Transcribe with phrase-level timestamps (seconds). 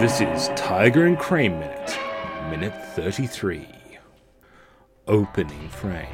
[0.00, 1.98] This is Tiger and Crane Minute,
[2.48, 3.68] Minute 33.
[5.06, 6.06] Opening frame.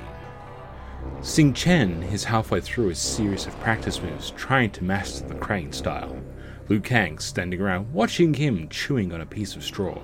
[1.21, 5.71] Xing Chen is halfway through a series of practice moves trying to master the crane
[5.71, 6.21] style.
[6.69, 10.03] Liu Kang standing around watching him chewing on a piece of straw.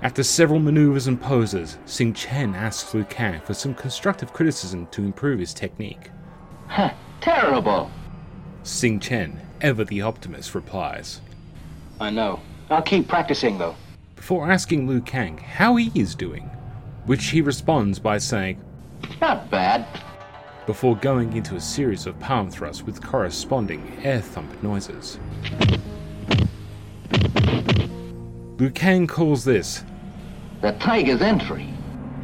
[0.00, 5.04] After several maneuvers and poses, Xing Chen asks Liu Kang for some constructive criticism to
[5.04, 6.10] improve his technique.
[6.66, 7.90] Huh, terrible.
[8.64, 11.20] Xing Chen, ever the optimist, replies,
[12.00, 12.40] I know.
[12.70, 13.74] I'll keep practicing, though.
[14.16, 16.44] before asking Liu Kang how he is doing,
[17.06, 18.60] which he responds by saying,
[19.20, 19.86] Not bad.
[20.66, 25.18] before going into a series of palm thrusts with corresponding air thump noises.
[28.58, 29.84] Liu Kang calls this,
[30.60, 31.72] The tiger's entry.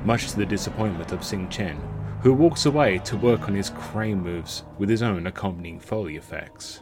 [0.04, 1.76] much to the disappointment of Xing Chen,
[2.22, 6.80] who walks away to work on his crane moves with his own accompanying Foley effects.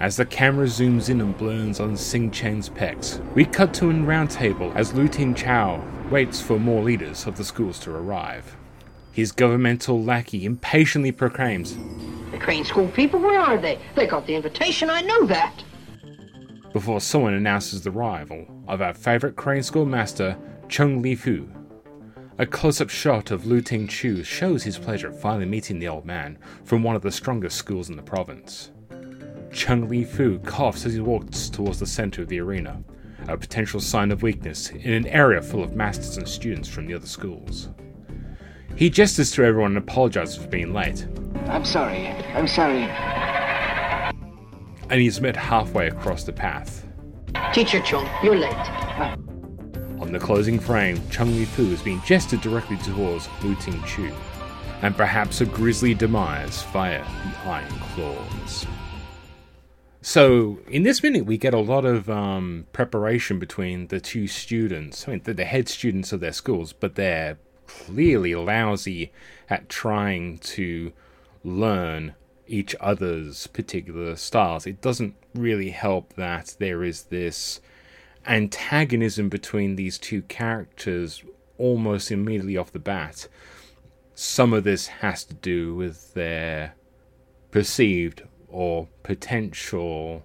[0.00, 3.92] As the camera zooms in and blurs on Xing Chen's pecs, we cut to a
[3.92, 8.56] round table as Lu Ting Chao waits for more leaders of the schools to arrive.
[9.12, 11.76] His governmental lackey impatiently proclaims,
[12.30, 13.78] The Crane School people, where are they?
[13.94, 15.62] They got the invitation, I know that.
[16.72, 21.46] before someone announces the arrival of our favorite crane school master, Chung Li Fu.
[22.38, 25.88] A close up shot of Lu Ting Chu shows his pleasure at finally meeting the
[25.88, 28.70] old man from one of the strongest schools in the province.
[29.52, 32.82] Chung Li Fu coughs as he walks towards the center of the arena,
[33.28, 36.94] a potential sign of weakness in an area full of masters and students from the
[36.94, 37.68] other schools.
[38.76, 41.06] He gestures to everyone and apologizes for being late,
[41.46, 42.06] I'm sorry.
[42.06, 42.82] I'm sorry.
[44.88, 46.86] and he's met halfway across the path.
[47.52, 48.54] Teacher Chung, you're late.
[50.00, 54.12] On the closing frame, Chung Li Fu is being gestured directly towards Lu Ting Chu,
[54.82, 58.66] and perhaps a grisly demise via the Iron Claws.
[60.02, 65.06] So, in this minute, we get a lot of um, preparation between the two students.
[65.06, 69.12] I mean, they're the head students of their schools, but they're clearly lousy
[69.50, 70.92] at trying to
[71.44, 72.14] learn
[72.46, 74.66] each other's particular styles.
[74.66, 77.60] It doesn't really help that there is this
[78.26, 81.22] antagonism between these two characters
[81.58, 83.28] almost immediately off the bat.
[84.14, 86.74] Some of this has to do with their
[87.50, 90.24] perceived or potential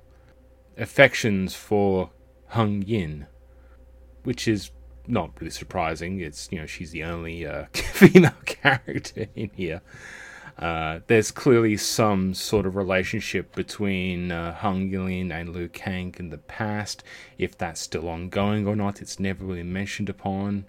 [0.78, 2.10] affections for
[2.48, 3.28] Hung Yin,
[4.24, 4.72] which is
[5.08, 6.20] not really surprising.
[6.20, 9.82] It's you know she's the only uh, female character in here.
[10.58, 16.30] Uh, there's clearly some sort of relationship between uh, Hung Yin and Liu Kang in
[16.30, 17.04] the past.
[17.38, 20.66] If that's still ongoing or not, it's never really mentioned upon.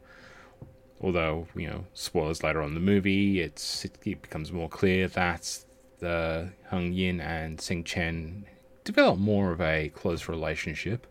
[1.00, 5.06] Although you know, spoilers later on in the movie, it's it, it becomes more clear
[5.08, 5.65] that
[5.98, 8.46] the Hung Yin and Xing Chen
[8.84, 11.06] develop more of a close relationship,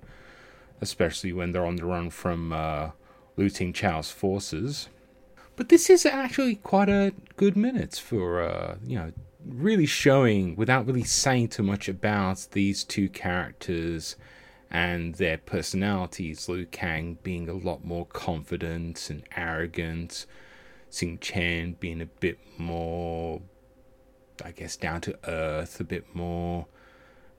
[0.81, 2.91] especially when they're on the run from uh,
[3.37, 4.89] Lu Ting Chao's forces.
[5.55, 9.11] But this is actually quite a good minute for, uh, you know,
[9.45, 14.15] really showing, without really saying too much about these two characters
[14.71, 16.49] and their personalities.
[16.49, 20.25] Liu Kang being a lot more confident and arrogant,
[20.91, 23.41] Xing Chen being a bit more,
[24.43, 26.65] I guess, down to earth, a bit more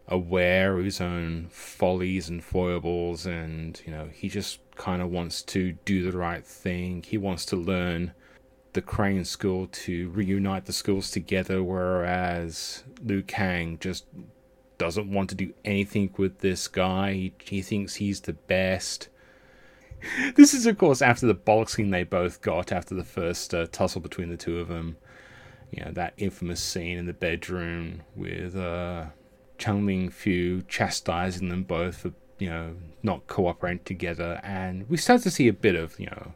[0.08, 5.42] aware of his own follies and foibles, and, you know, he just kind of wants
[5.42, 7.02] to do the right thing.
[7.02, 8.12] He wants to learn
[8.72, 14.04] the Crane School to reunite the schools together, whereas Liu Kang just
[14.78, 17.12] doesn't want to do anything with this guy.
[17.12, 19.08] He, he thinks he's the best.
[20.36, 24.02] This is, of course, after the boxing they both got after the first uh, tussle
[24.02, 24.98] between the two of them.
[25.70, 29.06] You know, that infamous scene in the bedroom with uh,
[29.58, 34.40] Chung Ling Fu chastising them both for, you know, not cooperating together.
[34.42, 36.32] And we start to see a bit of, you know,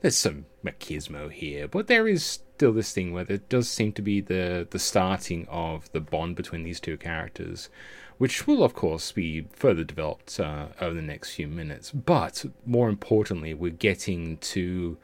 [0.00, 4.02] there's some machismo here, but there is still this thing where there does seem to
[4.02, 7.70] be the the starting of the bond between these two characters,
[8.18, 11.90] which will of course be further developed uh, over the next few minutes.
[11.90, 14.98] But more importantly, we're getting to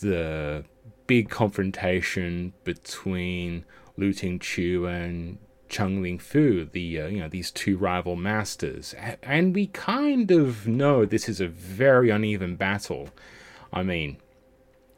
[0.00, 0.64] the
[1.06, 3.64] big confrontation between
[3.96, 8.94] Lu Ting Chu and Chung Ling Fu, the uh, you know these two rival masters,
[9.22, 13.08] and we kind of know this is a very uneven battle.
[13.72, 14.18] I mean,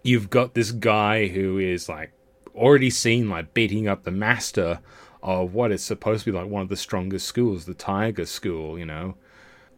[0.03, 2.13] you've got this guy who is like
[2.55, 4.81] already seen like beating up the master
[5.23, 8.77] of what is supposed to be like one of the strongest schools, the Tiger School.
[8.77, 9.15] You know,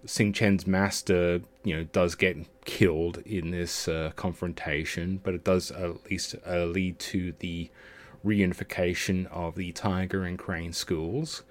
[0.04, 5.70] Xing Chen's master, you know, does get killed in this uh, confrontation, but it does
[5.70, 7.70] at least uh, lead to the
[8.25, 11.43] reunification of the Tiger and Crane schools.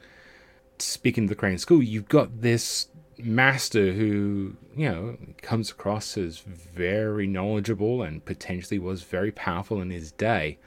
[0.77, 2.87] Speaking of the Crane school, you've got this
[3.17, 9.89] master who, you know, comes across as very knowledgeable and potentially was very powerful in
[9.89, 10.57] his day.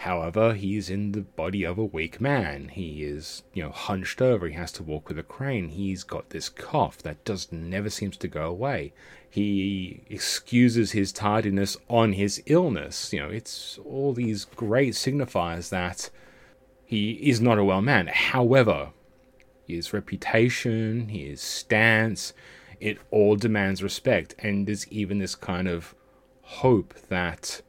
[0.00, 2.68] However, he's in the body of a weak man.
[2.68, 4.46] He is, you know, hunched over.
[4.46, 5.70] He has to walk with a crane.
[5.70, 8.92] He's got this cough that just never seems to go away.
[9.28, 13.12] He excuses his tardiness on his illness.
[13.12, 16.10] You know, it's all these great signifiers that
[16.84, 18.08] he is not a well man.
[18.08, 18.90] However,
[19.66, 22.32] his reputation, his stance,
[22.80, 24.34] it all demands respect.
[24.38, 25.94] And there's even this kind of
[26.42, 27.62] hope that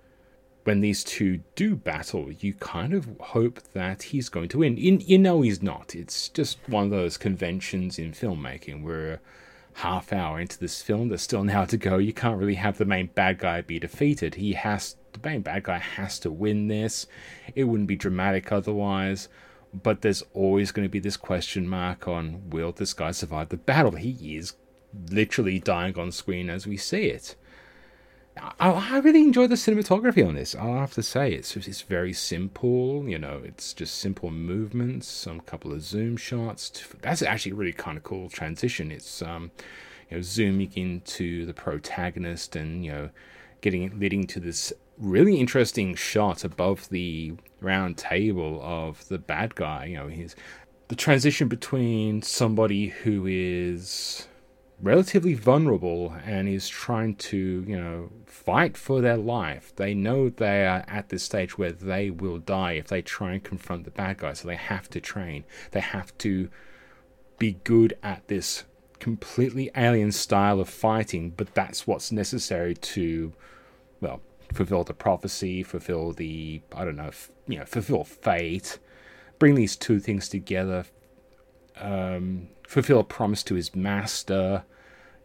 [0.68, 4.76] when these two do battle, you kind of hope that he's going to win.
[4.76, 5.96] You, you know he's not.
[5.96, 9.22] It's just one of those conventions in filmmaking where
[9.76, 12.00] half hour into this film, there's still an hour to go.
[12.00, 14.36] You can't really have the main bad guy be defeated.
[14.36, 17.08] He has the main bad guy has to win this.
[17.56, 19.30] It wouldn't be dramatic otherwise.
[19.74, 23.56] But there's always going to be this question mark on will this guy survive the
[23.56, 23.94] battle?
[23.94, 24.52] He is
[25.10, 27.38] literally dying on screen as we see it.
[28.60, 30.56] I, I really enjoy the cinematography on this.
[30.56, 33.08] I'll have to say it's it's very simple.
[33.08, 36.84] You know, it's just simple movements, some couple of zoom shots.
[37.02, 38.92] That's actually really kind of cool transition.
[38.92, 39.52] It's um,
[40.10, 43.10] you know, zooming into the protagonist and you know,
[43.62, 49.86] getting leading to this really interesting shot above the round table of the bad guy.
[49.86, 50.36] You know, he's
[50.88, 54.28] the transition between somebody who is
[54.82, 59.74] relatively vulnerable and is trying to, you know, fight for their life.
[59.76, 63.44] They know they are at this stage where they will die if they try and
[63.44, 64.34] confront the bad guy.
[64.34, 65.46] So they have to train.
[65.72, 66.50] They have to
[67.40, 68.66] be good at this
[69.00, 73.34] completely alien style of fighting, but that's what's necessary to,
[74.02, 74.22] well,
[74.54, 77.12] fulfill the prophecy, fulfill the, I don't know,
[77.48, 78.80] you know, fulfill fate,
[79.40, 80.86] bring these two things together,
[81.80, 84.64] um, fulfill a promise to his master.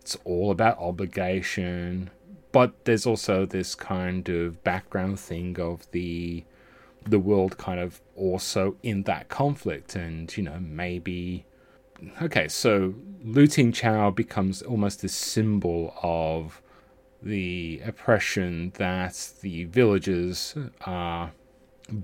[0.00, 2.10] It's all about obligation.
[2.52, 6.44] But there's also this kind of background thing of the
[7.04, 11.44] the world kind of also in that conflict and you know maybe
[12.22, 12.94] okay so
[13.24, 16.62] Lu Ting-chao becomes almost a symbol of
[17.20, 20.54] the oppression that the villagers
[20.86, 21.32] are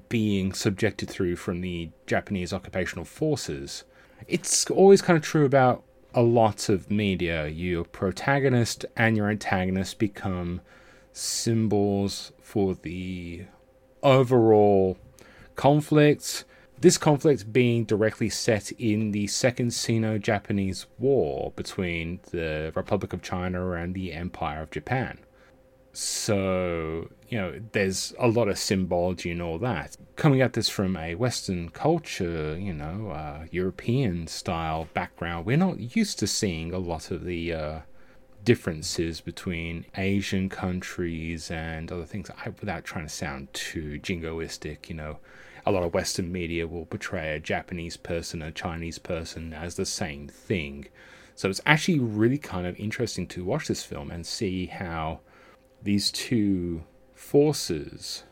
[0.09, 3.85] being subjected through from the Japanese occupational forces
[4.27, 5.85] it's always kind of true about
[6.15, 7.47] a lot of media.
[7.49, 10.61] Your protagonist and your antagonist become
[11.13, 13.45] symbols for the
[14.03, 14.97] overall
[15.55, 16.45] conflict.
[16.81, 23.21] This conflict being directly set in the Second Sino Japanese War between the Republic of
[23.21, 25.19] China and the Empire of Japan.
[26.01, 29.97] So, you know, there's a lot of symbology and all that.
[30.15, 35.97] Coming at this from a Western culture, you know, uh, European style background, we're not
[35.97, 37.81] used to seeing a lot of the uh,
[38.45, 42.31] differences between Asian countries and other things.
[42.31, 45.19] I, without trying to sound too jingoistic, you know,
[45.67, 49.85] a lot of Western media will portray a Japanese person, a Chinese person as the
[49.85, 50.87] same thing.
[51.35, 55.23] So it's actually really kind of interesting to watch this film and see how
[55.83, 58.25] these two forces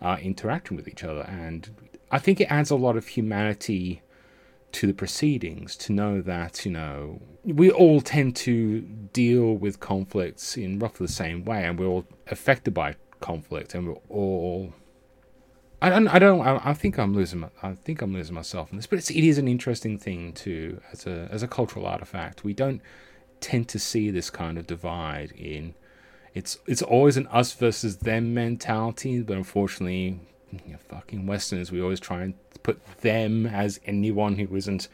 [0.00, 1.22] are interacting with each other.
[1.22, 1.70] And
[2.10, 4.02] I think it adds a lot of humanity
[4.72, 10.56] to the proceedings to know that, you know, we all tend to deal with conflicts
[10.56, 14.72] in roughly the same way and we're all affected by conflict and we're all.
[15.80, 16.08] I don't.
[16.08, 16.40] I don't.
[16.40, 17.40] I, think I'm losing.
[17.40, 20.32] My, I think I'm losing myself in this, but it's, it is an interesting thing
[20.32, 22.42] to as a as a cultural artifact.
[22.42, 22.80] We don't
[23.40, 25.74] tend to see this kind of divide in
[26.34, 30.18] it's it's always an us versus them mentality, but unfortunately,
[30.50, 34.88] you know, fucking Westerners, we always try and put them as anyone who isn't,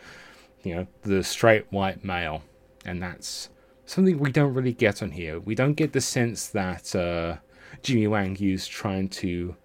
[0.63, 2.43] you know, the straight white male,
[2.85, 3.49] and that's
[3.87, 5.41] something we don't really get on here.
[5.41, 7.37] We don't get the sense that uh,
[7.83, 9.57] Jimmy Wang used trying to.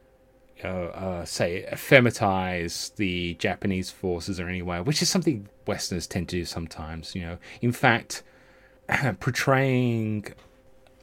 [0.63, 6.37] Uh, uh, say fematize the Japanese forces or anywhere, which is something Westerners tend to
[6.37, 7.13] do sometimes.
[7.13, 8.23] You know, in fact,
[9.19, 10.33] portraying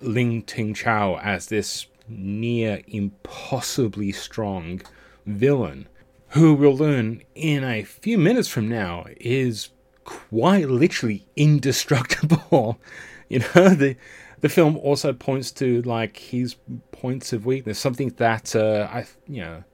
[0.02, 4.82] Ling Ting-chao as this near impossibly strong
[5.26, 5.88] villain
[6.32, 9.68] who we'll learn in a few minutes from now is
[10.04, 12.80] quite literally indestructible.
[13.28, 13.97] you know, the
[14.40, 16.56] the film also points to like his
[16.90, 19.64] points of weakness, something that uh, I you know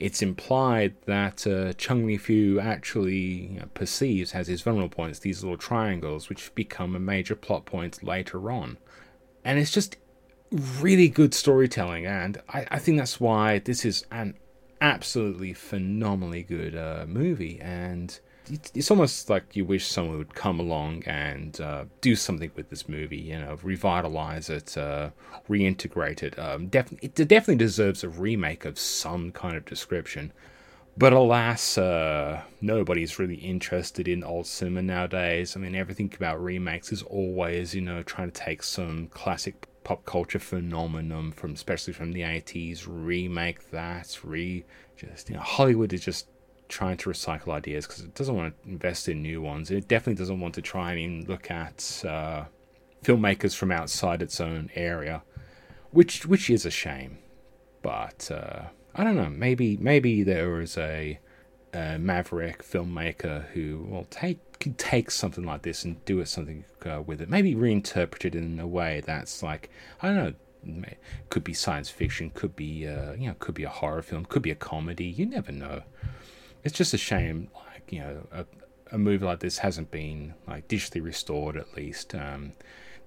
[0.00, 5.44] it's implied that uh, Chung Li-fu actually you know, perceives as his vulnerable points, these
[5.44, 8.76] little triangles, which become a major plot point later on
[9.44, 9.96] and it's just
[10.80, 14.34] really good storytelling and I, I think that's why this is an
[14.82, 18.18] absolutely phenomenally good uh, movie, and
[18.74, 22.88] it's almost like you wish someone would come along and uh, do something with this
[22.88, 25.10] movie, you know, revitalize it, uh,
[25.48, 26.36] reintegrate it.
[26.38, 26.68] Um,
[27.00, 30.32] it definitely deserves a remake of some kind of description.
[30.96, 35.56] But alas, uh, nobody's really interested in old cinema nowadays.
[35.56, 40.04] I mean, everything about remakes is always, you know, trying to take some classic pop
[40.04, 44.64] culture phenomenon from, especially from the 80s, remake that, re,
[44.96, 46.28] just, you know, Hollywood is just
[46.68, 49.70] trying to recycle ideas because it doesn't want to invest in new ones.
[49.70, 52.44] It definitely doesn't want to try and look at uh,
[53.02, 55.22] filmmakers from outside its own area,
[55.90, 57.18] which which is a shame.
[57.82, 59.30] But uh, I don't know.
[59.30, 61.18] Maybe maybe there was a,
[61.72, 67.02] a maverick filmmaker who will take could take something like this and do something uh,
[67.02, 67.28] with it.
[67.28, 69.70] Maybe reinterpret it in a way that's like
[70.00, 70.34] I don't know.
[71.28, 74.42] Could be science fiction, could be uh, you know, could be a horror film, could
[74.42, 75.06] be a comedy.
[75.06, 75.82] You never know.
[76.62, 78.44] It's just a shame, like you know, a,
[78.92, 82.14] a movie like this hasn't been like digitally restored at least.
[82.14, 82.52] Um,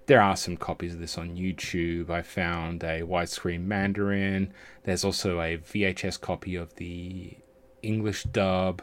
[0.07, 2.09] there are some copies of this on YouTube.
[2.09, 4.53] I found a widescreen Mandarin.
[4.83, 7.37] There's also a VHS copy of the
[7.81, 8.81] English dub.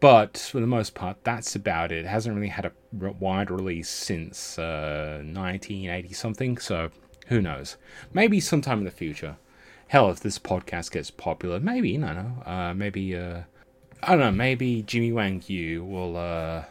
[0.00, 2.04] But for the most part, that's about it.
[2.04, 6.90] It hasn't really had a wide release since uh, 1980 something, so
[7.28, 7.76] who knows?
[8.12, 9.36] Maybe sometime in the future.
[9.88, 13.42] Hell, if this podcast gets popular, maybe, I don't know, uh, maybe, uh,
[14.02, 16.64] I don't know, maybe Jimmy Wang Yu will uh,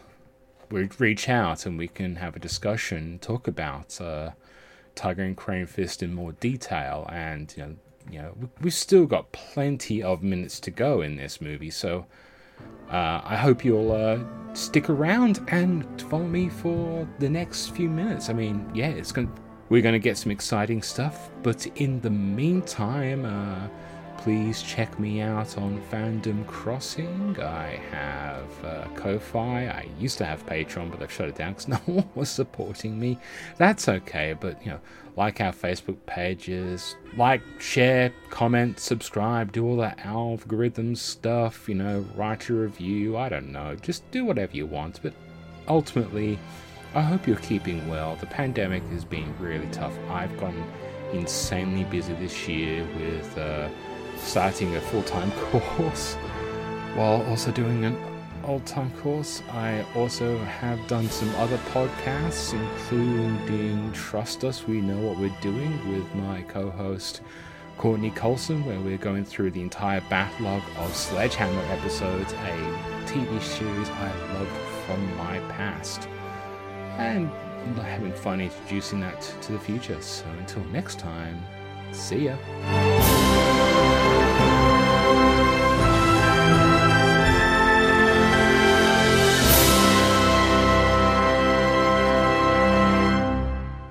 [0.72, 4.32] we reach out and we can have a discussion, talk about uh,
[4.96, 7.76] Tiger and Crane Fist in more detail, and you know,
[8.10, 12.06] you know, we've still got plenty of minutes to go in this movie, so
[12.90, 14.20] uh, I hope you'll uh,
[14.54, 18.30] stick around and follow me for the next few minutes.
[18.30, 19.32] I mean, yeah, it's going
[19.70, 23.70] we're going to get some exciting stuff, but in the meantime, uh,
[24.22, 27.36] please check me out on Fandom Crossing.
[27.42, 29.66] I have uh, Ko-Fi.
[29.66, 33.00] I used to have Patreon, but I've shut it down because no one was supporting
[33.00, 33.18] me.
[33.58, 34.80] That's okay, but you know,
[35.18, 41.68] like our Facebook pages, like, share, comment, subscribe, do all that algorithm stuff.
[41.68, 43.18] You know, write a review.
[43.18, 45.02] I don't know, just do whatever you want.
[45.02, 45.14] But
[45.68, 46.38] ultimately,
[46.94, 48.18] I hope you're keeping well.
[48.18, 49.98] The pandemic has been really tough.
[50.10, 50.64] I've gotten
[51.12, 53.36] insanely busy this year with.
[53.36, 53.68] Uh,
[54.22, 56.16] starting a full time course
[56.96, 57.98] while also doing an
[58.44, 59.42] old time course.
[59.52, 65.92] I also have done some other podcasts, including Trust Us, We Know What We're Doing
[65.92, 67.22] with my co host
[67.78, 73.90] Courtney Colson, where we're going through the entire backlog of Sledgehammer episodes, a TV series
[73.90, 74.52] I loved
[74.86, 76.08] from my past.
[76.98, 77.30] And
[77.78, 80.02] having fun introducing that to the future.
[80.02, 81.44] So until next time,
[81.92, 82.91] see ya.